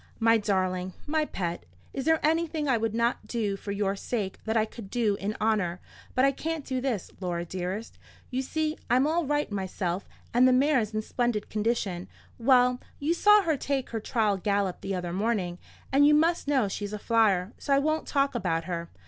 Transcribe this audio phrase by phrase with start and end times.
[0.19, 1.63] "My darling, my pet,
[1.93, 5.37] is there anything I would not do for your sake that I could do in
[5.39, 5.79] honour?
[6.15, 7.99] But I can't do this, Laura dearest.
[8.31, 13.55] You see I'm all right myself, and the mare's in splendid condition;—well, you saw her
[13.57, 15.59] take her trial gallop the other morning,
[15.91, 18.89] and you must know she's a flyer, so I won't talk about her.